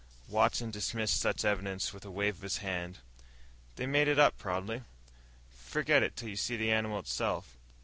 Watson 0.27 0.71
dismissed 0.71 1.19
such 1.19 1.45
evidence 1.45 1.93
with 1.93 2.03
a 2.05 2.09
wave 2.09 2.37
of 2.37 2.41
his 2.41 2.57
hand. 2.57 2.97
"They 3.75 3.85
made 3.85 4.07
it 4.07 4.17
up, 4.17 4.35
probably. 4.39 4.81
Forget 5.51 6.01
it 6.01 6.15
till 6.15 6.29
you 6.29 6.37
see 6.37 6.57
the 6.57 6.71
animal 6.71 6.97
itself. 6.97 7.55